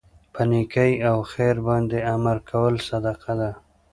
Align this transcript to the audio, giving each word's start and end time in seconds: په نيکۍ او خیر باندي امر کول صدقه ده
په 0.33 0.41
نيکۍ 0.49 0.93
او 1.09 1.17
خیر 1.31 1.55
باندي 1.67 1.99
امر 2.13 2.37
کول 2.49 2.75
صدقه 2.87 3.33
ده 3.39 3.51